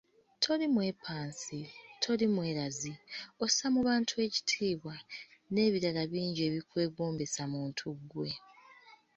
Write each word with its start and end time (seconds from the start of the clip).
Toli 0.43 0.65
mwepansi, 0.73 1.59
toli 2.01 2.25
mwerazi, 2.35 2.91
ossa 3.43 3.65
mu 3.73 3.79
bantu 3.87 4.13
ekitiibwa 4.25 4.95
n'ebirala 5.51 6.03
bingi 6.11 6.41
ebikwegombesa 6.47 7.43
muntu 7.53 7.85
ggwe. 7.99 8.29